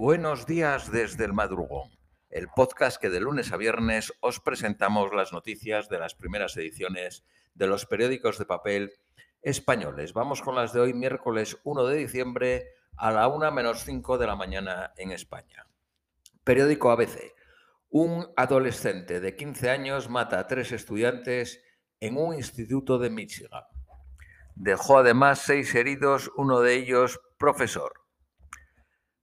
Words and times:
Buenos 0.00 0.46
días 0.46 0.92
desde 0.92 1.24
el 1.24 1.32
madrugón, 1.32 1.90
el 2.30 2.46
podcast 2.54 3.00
que 3.00 3.10
de 3.10 3.18
lunes 3.18 3.50
a 3.50 3.56
viernes 3.56 4.12
os 4.20 4.38
presentamos 4.38 5.12
las 5.12 5.32
noticias 5.32 5.88
de 5.88 5.98
las 5.98 6.14
primeras 6.14 6.56
ediciones 6.56 7.24
de 7.56 7.66
los 7.66 7.84
periódicos 7.84 8.38
de 8.38 8.46
papel 8.46 8.92
españoles. 9.42 10.12
Vamos 10.12 10.40
con 10.40 10.54
las 10.54 10.72
de 10.72 10.78
hoy, 10.78 10.94
miércoles 10.94 11.58
1 11.64 11.84
de 11.86 11.96
diciembre 11.96 12.68
a 12.96 13.10
la 13.10 13.26
1 13.26 13.50
menos 13.50 13.82
5 13.82 14.18
de 14.18 14.26
la 14.28 14.36
mañana 14.36 14.92
en 14.96 15.10
España. 15.10 15.66
Periódico 16.44 16.92
ABC. 16.92 17.34
Un 17.90 18.28
adolescente 18.36 19.18
de 19.18 19.34
15 19.34 19.68
años 19.68 20.08
mata 20.08 20.38
a 20.38 20.46
tres 20.46 20.70
estudiantes 20.70 21.60
en 21.98 22.18
un 22.18 22.36
instituto 22.36 23.00
de 23.00 23.10
Michigan. 23.10 23.64
Dejó 24.54 24.98
además 24.98 25.40
seis 25.40 25.74
heridos, 25.74 26.30
uno 26.36 26.60
de 26.60 26.76
ellos 26.76 27.18
profesor. 27.36 28.07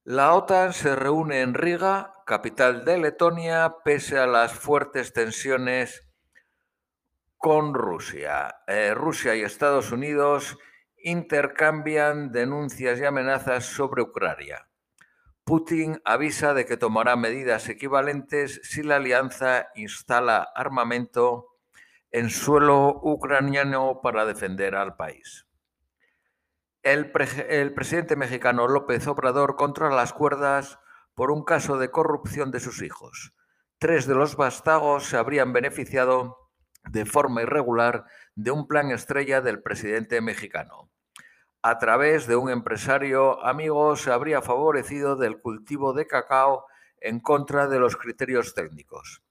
La 0.08 0.36
OTAN 0.36 0.72
se 0.72 0.96
reúne 0.96 1.42
en 1.42 1.56
Riga, 1.56 2.14
capital 2.28 2.86
de 2.86 3.00
Letonia, 3.00 3.78
pese 3.84 4.20
a 4.20 4.28
las 4.28 4.54
fuertes 4.54 5.14
tensiones 5.14 6.08
con 7.38 7.74
Rusia. 7.74 8.58
Eh, 8.68 8.94
Rusia 8.94 9.36
y 9.36 9.42
Estados 9.42 9.92
Unidos 9.92 10.60
intercambian 11.04 12.32
denuncias 12.32 13.00
y 13.00 13.06
amenazas 13.06 13.66
sobre 13.66 14.04
Ucrania. 14.04 14.68
Putin 15.44 16.00
avisa 16.06 16.54
de 16.54 16.68
que 16.68 16.78
tomará 16.78 17.16
medidas 17.16 17.68
equivalentes 17.68 18.62
si 18.64 18.84
la 18.84 18.98
alianza 18.98 19.70
instala 19.74 20.48
armamento 20.54 21.58
en 22.12 22.30
suelo 22.30 23.00
ucraniano 23.02 24.02
para 24.04 24.28
defender 24.28 24.76
al 24.76 24.96
país. 24.96 25.45
El, 26.86 27.12
presidente 27.12 28.16
mexicano 28.16 28.68
López 28.68 29.08
Obrador 29.08 29.56
contra 29.56 29.90
las 29.90 30.14
cuerdas 30.14 30.78
por 31.16 31.32
un 31.32 31.44
caso 31.44 31.80
de 31.80 31.90
corrupción 31.90 32.52
de 32.52 32.60
sus 32.60 32.84
hijos. 32.84 33.34
Tres 33.80 34.06
de 34.06 34.14
los 34.14 34.36
bastagos 34.36 35.06
se 35.06 35.18
habrían 35.18 35.52
beneficiado 35.52 36.52
de 36.84 37.08
forma 37.08 37.42
irregular 37.42 38.06
de 38.36 38.52
un 38.52 38.68
plan 38.68 38.92
estrella 38.92 39.42
del 39.42 39.64
presidente 39.64 40.22
mexicano. 40.22 40.92
A 41.64 41.80
través 41.80 42.28
de 42.28 42.36
un 42.36 42.52
empresario 42.52 43.44
amigo 43.44 43.96
se 43.96 44.12
habría 44.12 44.44
favorecido 44.44 45.16
del 45.16 45.42
cultivo 45.42 45.92
de 45.94 46.06
cacao 46.06 46.68
en 47.02 47.20
contra 47.20 47.68
de 47.68 47.80
los 47.80 47.98
criterios 47.98 48.54
técnicos 48.54 49.24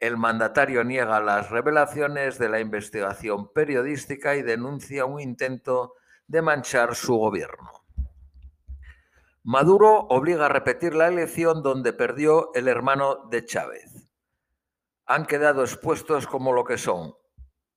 el 0.00 0.16
mandatario 0.16 0.82
niega 0.82 1.20
las 1.20 1.50
revelaciones 1.50 2.36
de 2.36 2.48
la 2.48 2.58
investigación 2.58 3.52
periodística 3.52 4.34
y 4.34 4.42
denuncia 4.42 5.04
un 5.04 5.20
intento 5.20 5.94
de 6.32 6.40
manchar 6.40 6.94
su 6.94 7.14
gobierno. 7.14 7.84
Maduro 9.42 10.06
obliga 10.08 10.46
a 10.46 10.48
repetir 10.48 10.94
la 10.94 11.08
elección 11.08 11.62
donde 11.62 11.92
perdió 11.92 12.54
el 12.54 12.68
hermano 12.68 13.26
de 13.28 13.44
Chávez. 13.44 14.08
Han 15.04 15.26
quedado 15.26 15.60
expuestos 15.62 16.26
como 16.26 16.54
lo 16.54 16.64
que 16.64 16.78
son, 16.78 17.14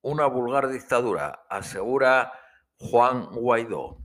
una 0.00 0.24
vulgar 0.24 0.68
dictadura, 0.68 1.44
asegura 1.50 2.32
Juan 2.78 3.26
Guaidó. 3.26 3.98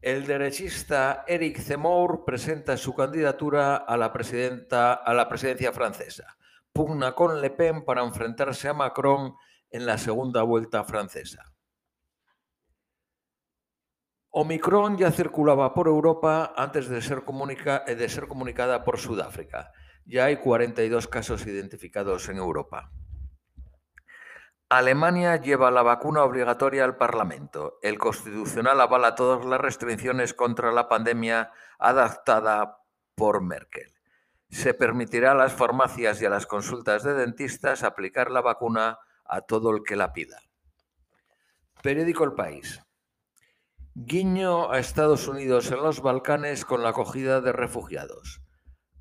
El 0.00 0.28
derechista 0.28 1.24
Eric 1.26 1.58
Zemmour 1.58 2.24
presenta 2.24 2.76
su 2.76 2.94
candidatura 2.94 3.74
a 3.74 3.96
la, 3.96 4.06
a 4.06 5.14
la 5.14 5.28
presidencia 5.28 5.72
francesa 5.72 6.36
pugna 6.72 7.12
con 7.12 7.40
Le 7.40 7.50
Pen 7.50 7.84
para 7.84 8.04
enfrentarse 8.04 8.68
a 8.68 8.72
Macron 8.72 9.34
en 9.68 9.84
la 9.84 9.98
segunda 9.98 10.44
vuelta 10.44 10.84
francesa. 10.84 11.52
Omicron 14.30 14.96
ya 14.96 15.10
circulaba 15.10 15.74
por 15.74 15.88
Europa 15.88 16.52
antes 16.56 16.88
de 16.88 17.02
ser, 17.02 17.24
eh, 17.26 18.26
comunicada 18.28 18.84
por 18.84 18.98
Sudáfrica. 18.98 19.72
Ya 20.04 20.26
hay 20.26 20.36
42 20.36 21.08
casos 21.08 21.46
identificados 21.46 22.28
en 22.28 22.36
Europa. 22.38 22.90
Alemania 24.68 25.36
lleva 25.36 25.70
la 25.70 25.82
vacuna 25.82 26.22
obligatoria 26.22 26.84
al 26.84 26.96
Parlamento. 26.96 27.78
El 27.82 27.98
Constitucional 27.98 28.80
avala 28.80 29.16
todas 29.16 29.44
las 29.44 29.60
restricciones 29.60 30.32
contra 30.32 30.70
la 30.70 30.88
pandemia 30.88 31.50
adaptada 31.78 32.78
por 33.16 33.42
Merkel 33.42 33.92
se 34.50 34.74
permitirá 34.74 35.32
a 35.32 35.34
las 35.34 35.52
farmacias 35.52 36.20
y 36.20 36.26
a 36.26 36.30
las 36.30 36.46
consultas 36.46 37.04
de 37.04 37.14
dentistas 37.14 37.84
aplicar 37.84 38.30
la 38.30 38.40
vacuna 38.40 38.98
a 39.24 39.42
todo 39.42 39.70
el 39.70 39.82
que 39.84 39.96
la 39.96 40.12
pida. 40.12 40.40
Periódico 41.82 42.24
El 42.24 42.32
País. 42.32 42.82
Guiño 43.96 44.70
a 44.70 44.78
Estados 44.78 45.26
Unidos 45.26 45.72
en 45.72 45.78
los 45.78 46.00
Balcanes 46.00 46.64
con 46.64 46.84
la 46.84 46.90
acogida 46.90 47.40
de 47.40 47.50
refugiados. 47.50 48.40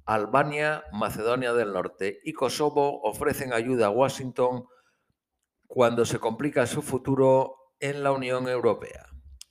Albania, 0.04 0.84
Macedonia 0.92 1.54
del 1.54 1.74
Norte 1.74 2.20
y 2.24 2.34
Kosovo 2.34 3.00
ofrecen 3.04 3.54
ayuda 3.54 3.86
a 3.86 3.92
Washington 3.92 4.66
cuando 5.68 6.06
se 6.06 6.18
complica 6.18 6.66
su 6.66 6.82
futuro 6.82 7.76
en 7.80 8.02
la 8.02 8.12
Unión 8.12 8.48
Europea. 8.48 9.06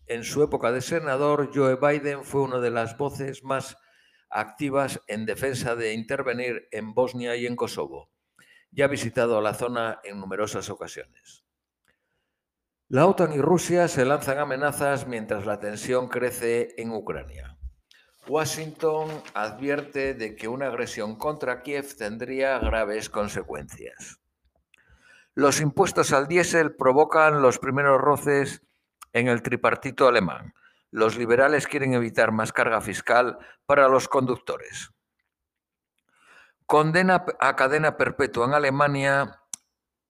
En 0.07 0.25
su 0.25 0.43
época 0.43 0.73
de 0.73 0.81
senador, 0.81 1.51
Joe 1.55 1.77
Biden 1.77 2.25
fue 2.25 2.41
una 2.41 2.59
de 2.59 2.73
las 2.73 2.99
voces 2.99 3.45
más 3.45 3.77
activas 4.31 5.01
en 5.07 5.25
defensa 5.25 5.77
de 5.77 5.95
intervenir 5.95 6.67
en 6.73 6.95
Bosnia 6.95 7.37
y 7.37 7.47
en 7.47 7.55
Kosovo. 7.55 8.11
Ya 8.73 8.87
ha 8.87 8.89
visitado 8.89 9.41
la 9.41 9.55
zona 9.55 10.01
en 10.03 10.19
numerosas 10.19 10.69
ocasiones. 10.69 11.48
La 12.91 13.07
OTAN 13.07 13.35
y 13.35 13.39
Rusia 13.43 13.87
se 13.87 14.07
lanzan 14.07 14.39
amenazas 14.39 15.07
mientras 15.07 15.45
la 15.45 15.61
tensión 15.61 16.09
crece 16.09 16.75
en 16.79 16.91
Ucrania. 16.91 17.59
Washington 18.27 19.11
advierte 19.35 20.15
de 20.15 20.35
que 20.35 20.49
una 20.49 20.69
agresión 20.69 21.19
contra 21.19 21.61
Kiev 21.61 21.95
tendría 21.99 22.59
graves 22.59 23.11
consecuencias. 23.11 24.21
Los 25.35 25.61
impuestos 25.61 26.15
al 26.15 26.29
diésel 26.29 26.77
provocan 26.77 27.43
los 27.43 27.59
primeros 27.59 28.01
roces 28.01 28.63
en 29.13 29.29
el 29.29 29.43
tripartito 29.43 30.09
alemán. 30.09 30.55
Los 30.91 31.19
liberales 31.19 31.67
quieren 31.67 31.93
evitar 31.93 32.33
más 32.33 32.55
carga 32.55 32.81
fiscal 32.81 33.37
para 33.67 33.89
los 33.89 34.09
conductores. 34.09 34.95
Condena 36.65 37.27
a 37.39 37.55
cadena 37.55 37.99
perpetua 37.99 38.47
en 38.47 38.55
Alemania 38.55 39.38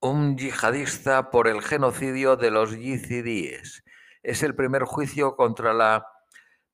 un 0.01 0.37
yihadista 0.37 1.31
por 1.31 1.49
el 1.49 1.63
genocidio 1.63 2.37
de 2.37 2.51
los 2.51 2.77
yizidíes. 2.77 3.85
Es 4.23 4.43
el 4.43 4.55
primer 4.55 4.85
juicio 4.85 5.37
contra 5.37 5.73
la 5.73 6.07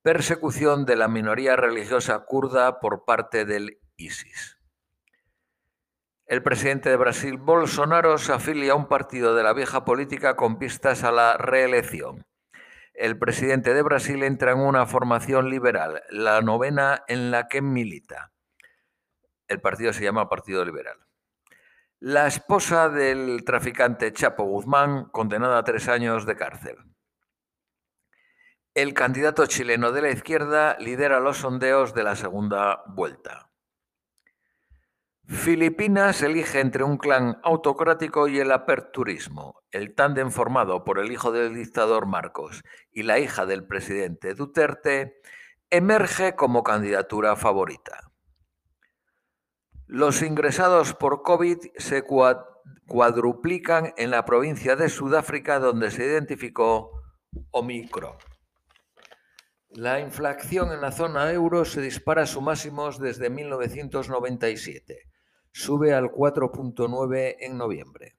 persecución 0.03 0.85
de 0.85 0.97
la 0.97 1.09
minoría 1.09 1.57
religiosa 1.57 2.25
kurda 2.27 2.81
por 2.81 3.05
parte 3.05 3.45
del 3.45 3.79
ISIS. 3.97 4.59
El 6.27 6.43
presidente 6.43 6.91
de 6.91 6.97
Brasil, 6.97 7.37
Bolsonaro, 7.37 8.19
se 8.19 8.33
afilia 8.33 8.73
a 8.73 8.77
un 8.77 8.89
partido 8.89 9.35
de 9.35 9.43
la 9.43 9.53
vieja 9.53 9.85
política 9.85 10.37
con 10.37 10.59
pistas 10.59 11.05
a 11.05 11.12
la 11.12 11.37
reelección 11.37 12.25
el 12.95 13.19
presidente 13.19 13.75
de 13.75 13.83
Brasil 13.83 14.23
entra 14.23 14.53
en 14.53 14.61
una 14.61 14.87
formación 14.87 15.51
liberal, 15.51 16.03
la 16.11 16.41
novena 16.43 17.03
en 17.09 17.33
la 17.33 17.49
que 17.49 17.61
milita. 17.61 18.33
El 19.49 19.61
partido 19.61 19.93
se 19.93 20.05
llama 20.05 20.29
Partido 20.29 20.65
Liberal. 20.65 20.99
La 22.07 22.27
esposa 22.27 22.91
del 22.91 23.45
traficante 23.47 24.13
Chapo 24.13 24.45
Guzmán, 24.45 25.07
condenada 25.07 25.57
a 25.57 25.65
tres 25.65 25.89
años 25.89 26.27
de 26.27 26.37
cárcel. 26.37 26.77
El 28.75 28.93
candidato 28.93 29.47
chileno 29.47 29.91
de 29.91 30.03
la 30.03 30.11
izquierda 30.11 30.77
lidera 30.79 31.19
los 31.19 31.39
sondeos 31.39 31.95
de 31.95 32.03
la 32.03 32.15
segunda 32.15 32.83
vuelta. 32.89 33.51
Filipinas 35.27 36.21
elige 36.21 36.61
entre 36.61 36.85
un 36.85 36.99
clan 36.99 37.41
autocrático 37.43 38.29
y 38.29 38.39
el 38.39 38.53
aperturismo. 38.53 39.63
El 39.71 39.95
tándem 39.95 40.31
formado 40.31 40.85
por 40.85 40.99
el 40.99 41.11
hijo 41.11 41.33
del 41.33 41.55
dictador 41.55 42.05
Marcos 42.05 42.65
y 42.93 43.05
la 43.05 43.19
hija 43.19 43.47
del 43.47 43.67
presidente 43.67 44.35
Duterte 44.35 45.23
emerge 45.71 46.37
como 46.37 46.65
candidatura 46.65 47.35
favorita. 47.35 48.13
Los 49.94 50.23
ingresados 50.23 50.93
por 50.93 51.23
COVID 51.23 51.58
se 51.76 52.02
cuadruplican 52.88 53.94
en 53.96 54.11
la 54.11 54.25
provincia 54.25 54.75
de 54.75 54.88
Sudáfrica 54.88 55.61
donde 55.61 55.93
se 55.93 56.05
identificó 56.05 57.00
Omicron. 57.52 58.17
La 59.69 60.00
inflación 60.00 60.73
en 60.73 60.81
la 60.81 60.91
zona 60.91 61.31
euro 61.31 61.64
se 61.64 61.81
dispara 61.81 62.23
a 62.23 62.26
sus 62.26 62.43
máximos 62.43 62.99
desde 62.99 63.31
1997 63.31 65.12
sube 65.52 65.94
al 65.94 66.11
4.9 66.11 67.37
en 67.38 67.56
noviembre. 67.56 68.17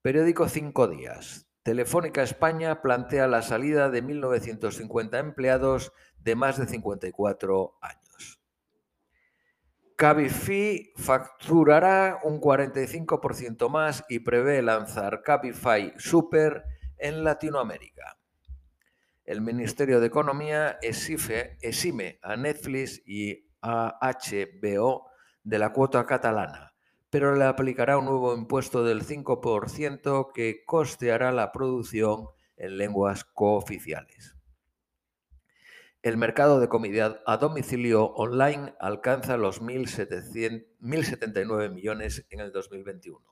Periódico 0.00 0.48
Cinco 0.48 0.88
Días. 0.88 1.46
Telefónica 1.62 2.22
España 2.22 2.80
plantea 2.80 3.26
la 3.26 3.42
salida 3.42 3.90
de 3.90 4.02
1.950 4.02 5.18
empleados 5.18 5.92
de 6.16 6.36
más 6.36 6.56
de 6.58 6.66
54 6.66 7.74
años. 7.82 8.35
Cabify 9.96 10.92
facturará 10.94 12.18
un 12.22 12.38
45% 12.38 13.70
más 13.70 14.04
y 14.10 14.18
prevé 14.18 14.60
lanzar 14.60 15.22
Cabify 15.22 15.94
Super 15.96 16.64
en 16.98 17.24
Latinoamérica. 17.24 18.18
el 19.24 19.40
Ministerio 19.40 19.98
de 19.98 20.06
Economía 20.06 20.78
exime 20.82 22.18
a 22.22 22.36
Netflix 22.36 23.02
y 23.06 23.48
a 23.62 23.98
HBO 24.02 25.06
de 25.42 25.58
la 25.58 25.72
cuota 25.72 26.04
catalana, 26.04 26.74
pero 27.08 27.34
le 27.34 27.44
aplicará 27.44 27.96
un 27.96 28.04
nuevo 28.04 28.34
impuesto 28.36 28.84
del 28.84 29.02
5% 29.02 30.32
que 30.34 30.62
costeará 30.66 31.32
la 31.32 31.52
producción 31.52 32.28
en 32.58 32.76
lenguas 32.76 33.24
cooficiales. 33.24 34.35
El 36.06 36.16
mercado 36.18 36.60
de 36.60 36.68
comida 36.68 37.20
a 37.26 37.36
domicilio 37.36 38.04
online 38.04 38.76
alcanza 38.78 39.36
los 39.36 39.60
1.079 39.60 41.72
millones 41.72 42.24
en 42.30 42.38
el 42.38 42.52
2021. 42.52 43.26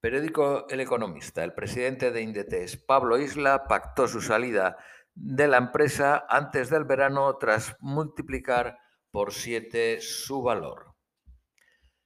Periódico 0.00 0.66
El 0.68 0.80
Economista. 0.80 1.44
El 1.44 1.54
presidente 1.54 2.10
de 2.10 2.22
Indetes, 2.22 2.76
Pablo 2.76 3.18
Isla, 3.18 3.68
pactó 3.68 4.08
su 4.08 4.20
salida 4.20 4.78
de 5.14 5.46
la 5.46 5.58
empresa 5.58 6.26
antes 6.28 6.70
del 6.70 6.82
verano 6.82 7.36
tras 7.36 7.76
multiplicar 7.78 8.76
por 9.12 9.32
siete 9.32 10.00
su 10.00 10.42
valor. 10.42 10.96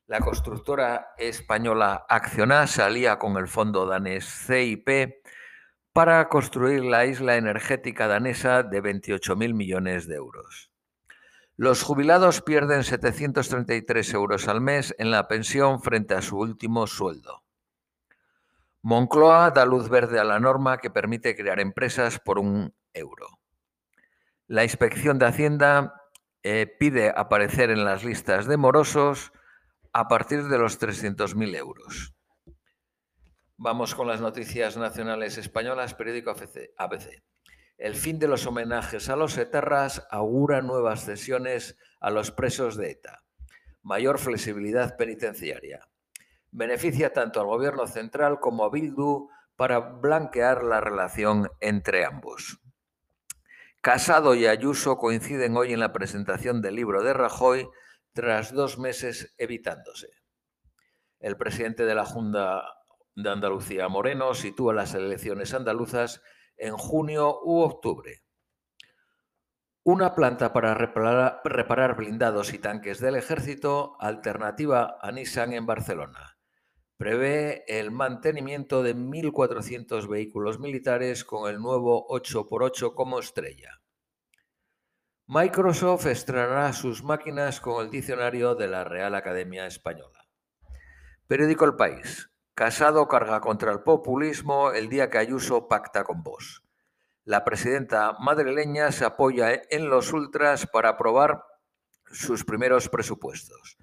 La 0.09 0.21
constructora 0.21 1.15
española 1.17 2.05
Acciona 2.07 2.67
salía 2.67 3.19
con 3.19 3.39
el 3.39 3.49
fondo 3.49 3.87
danés 3.87 4.27
CIP 4.47 4.91
para 5.93 6.29
construir 6.29 6.85
la 6.85 7.05
isla 7.05 7.37
energética 7.37 8.09
danesa 8.09 8.63
de 8.63 8.83
28.000 8.83 9.53
millones 9.53 10.07
de 10.07 10.15
euros. 10.17 10.71
Los 11.57 11.83
jubilados 11.83 12.41
pierden 12.41 12.83
733 12.83 14.15
euros 14.15 14.49
al 14.49 14.61
mes 14.63 14.95
en 14.99 15.11
la 15.11 15.29
pensión 15.29 15.83
frente 15.83 16.15
a 16.15 16.23
su 16.23 16.39
último 16.39 16.87
sueldo. 16.87 17.45
Moncloa 18.81 19.51
da 19.51 19.67
luz 19.67 19.89
verde 19.89 20.19
a 20.19 20.25
la 20.25 20.41
norma 20.41 20.79
que 20.79 20.91
permite 20.91 21.37
crear 21.37 21.61
empresas 21.61 22.19
por 22.19 22.39
un 22.39 22.75
euro. 22.95 23.39
La 24.49 24.65
inspección 24.65 25.19
de 25.19 25.27
Hacienda 25.27 25.95
eh, 26.43 26.67
pide 26.81 27.13
aparecer 27.15 27.71
en 27.71 27.85
las 27.85 28.03
listas 28.03 28.47
de 28.47 28.57
morosos 28.57 29.31
a 29.93 30.09
partir 30.09 30.49
de 30.49 30.59
los 30.59 30.81
300.000 30.81 31.55
euros. 31.55 32.15
Vamos 33.65 33.95
con 33.95 34.09
las 34.09 34.21
noticias 34.21 34.77
nacionales 34.77 35.39
españolas, 35.39 35.95
periódico 35.95 36.35
ABC. 36.79 37.23
El 37.79 37.95
fin 37.95 38.19
de 38.19 38.27
los 38.27 38.45
homenajes 38.45 39.09
a 39.09 39.15
los 39.15 39.39
etarras 39.39 40.05
augura 40.11 40.63
nuevas 40.63 41.05
cesiones 41.05 41.79
a 42.01 42.11
los 42.11 42.33
presos 42.33 42.77
de 42.77 42.91
ETA. 42.91 43.23
Mayor 43.83 44.19
flexibilidad 44.19 44.97
penitenciaria 44.97 45.89
beneficia 46.51 47.13
tanto 47.13 47.41
al 47.41 47.47
gobierno 47.47 47.87
central 47.87 48.41
como 48.41 48.65
a 48.65 48.71
Bildu 48.71 49.29
para 49.55 49.79
blanquear 49.79 50.65
la 50.65 50.81
relación 50.81 51.49
entre 51.61 52.05
ambos. 52.05 52.59
Casado 53.81 54.35
y 54.35 54.49
Ayuso 54.49 54.99
coinciden 54.99 55.57
hoy 55.57 55.73
en 55.73 55.79
la 55.79 55.93
presentación 55.93 56.63
del 56.63 56.75
libro 56.75 57.05
de 57.05 57.13
Rajoy 57.13 57.69
tras 58.13 58.53
dos 58.53 58.81
meses 58.81 59.33
evitándose. 59.39 60.09
El 61.21 61.37
presidente 61.37 61.85
de 61.85 61.95
la 61.95 62.05
Junta 62.05 62.82
de 63.15 63.31
Andalucía, 63.31 63.89
Moreno, 63.89 64.35
sitúa 64.35 64.75
las 64.75 64.95
elecciones 64.95 65.55
andaluzas 65.55 66.23
en 66.57 66.77
junio 66.77 67.41
u 67.43 67.61
octubre. 67.61 68.23
Una 69.85 70.15
planta 70.15 70.53
para 70.53 70.75
reparar, 70.75 71.97
blindados 71.97 72.55
y 72.55 72.59
tanques 72.59 73.01
del 73.01 73.17
ejército, 73.17 73.97
alternativa 73.99 74.99
a 75.01 75.11
Nissan 75.11 75.53
en 75.53 75.67
Barcelona 75.67 76.33
prevé 77.03 77.65
el 77.67 77.91
mantenimiento 77.91 78.85
de 78.85 78.95
1.400 78.95 80.09
vehículos 80.09 80.61
militares 80.61 81.25
con 81.25 81.51
el 81.51 81.61
nuevo 81.61 82.07
8x8 82.07 82.95
como 82.95 83.19
estrella. 83.19 83.83
Microsoft 85.27 86.07
estrenará 86.07 86.73
sus 86.73 87.03
máquinas 87.03 87.61
con 87.61 87.85
el 87.85 87.91
diccionario 87.91 88.55
de 88.55 88.69
la 88.69 88.85
Real 88.85 89.17
Academia 89.17 89.67
Española. 89.67 90.29
Periódico 91.27 91.65
El 91.65 91.75
País. 91.75 92.32
Casado 92.55 93.09
carga 93.09 93.41
contra 93.41 93.73
el 93.73 93.81
populismo 93.81 94.73
el 94.73 94.89
día 94.89 95.11
que 95.11 95.19
Ayuso 95.19 95.69
pacta 95.69 96.05
con 96.05 96.23
vos. 96.23 96.63
La 97.25 97.45
presidenta 97.45 98.17
madrileña 98.19 98.93
se 98.93 99.05
apoya 99.05 99.63
en 99.71 99.89
los 99.89 100.13
ultras 100.13 100.67
para 100.67 100.91
aprobar 100.91 101.45
sus 102.11 102.45
primeros 102.45 102.89
presupuestos 102.89 103.79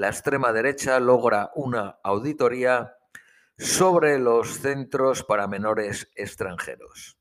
la 0.00 0.08
extrema 0.08 0.50
derecha 0.50 0.98
logra 0.98 1.50
una 1.54 1.98
auditoría 2.02 2.96
sobre 3.58 4.18
los 4.18 4.60
centros 4.60 5.24
para 5.24 5.46
menores 5.46 6.10
extranjeros. 6.14 7.18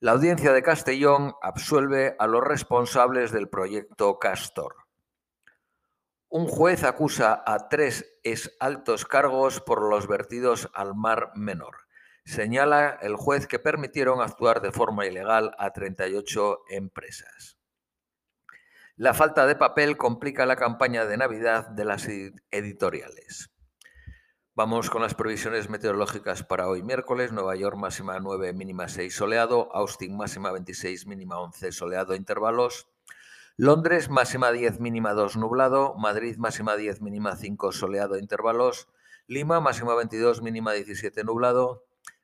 La 0.00 0.10
audiencia 0.10 0.52
de 0.52 0.64
Castellón 0.64 1.34
absuelve 1.40 2.16
a 2.18 2.26
los 2.26 2.42
responsables 2.42 3.30
del 3.30 3.48
proyecto 3.48 4.18
Castor. 4.18 4.74
Un 6.30 6.46
juez 6.46 6.84
acusa 6.84 7.42
a 7.46 7.70
tres 7.70 8.18
ex 8.22 8.54
altos 8.60 9.06
cargos 9.06 9.62
por 9.62 9.88
los 9.88 10.06
vertidos 10.06 10.68
al 10.74 10.94
mar 10.94 11.32
menor. 11.34 11.88
Señala 12.26 12.98
el 13.00 13.16
juez 13.16 13.46
que 13.46 13.58
permitieron 13.58 14.20
actuar 14.20 14.60
de 14.60 14.70
forma 14.70 15.06
ilegal 15.06 15.54
a 15.56 15.72
38 15.72 16.64
empresas. 16.68 17.56
La 18.96 19.14
falta 19.14 19.46
de 19.46 19.56
papel 19.56 19.96
complica 19.96 20.44
la 20.44 20.56
campaña 20.56 21.06
de 21.06 21.16
Navidad 21.16 21.68
de 21.68 21.86
las 21.86 22.06
editoriales. 22.50 23.50
Vamos 24.54 24.90
con 24.90 25.00
las 25.00 25.14
previsiones 25.14 25.70
meteorológicas 25.70 26.42
para 26.42 26.68
hoy 26.68 26.82
miércoles. 26.82 27.32
Nueva 27.32 27.56
York 27.56 27.78
máxima 27.78 28.20
9, 28.20 28.52
mínima 28.52 28.88
6 28.88 29.14
soleado. 29.14 29.70
Austin 29.72 30.14
máxima 30.14 30.52
26, 30.52 31.06
mínima 31.06 31.38
11 31.38 31.72
soleado 31.72 32.14
intervalos. 32.14 32.86
Londres 33.60 34.08
máxima 34.08 34.52
10, 34.52 34.78
mínima 34.78 35.14
2 35.14 35.36
nublado. 35.36 35.96
Madrid 35.98 36.36
máxima 36.38 36.76
10, 36.76 37.02
mínima 37.02 37.34
5 37.34 37.72
soleado 37.72 38.16
intervalos. 38.16 38.86
Lima 39.26 39.58
máxima 39.58 39.96
22, 39.96 40.42
mínima 40.42 40.70
17 40.74 41.24
nublado. 41.24 41.82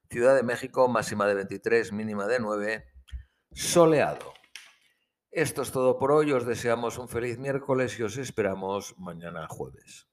Ciudad 0.09 0.37
de 0.37 0.45
México 0.45 0.87
máxima 0.87 1.27
de 1.27 1.35
23, 1.35 1.91
mínima 1.91 2.29
de 2.29 2.39
9 2.39 2.87
soleado. 3.51 4.33
Esto 5.33 5.63
es 5.63 5.73
todo 5.73 5.99
por 5.99 6.13
hoy. 6.13 6.31
Os 6.31 6.47
deseamos 6.47 6.99
un 6.99 7.09
feliz 7.09 7.37
miércoles 7.37 7.99
y 7.99 8.05
os 8.05 8.17
esperamos 8.17 8.95
mañana 8.97 9.49
jueves. 9.49 10.07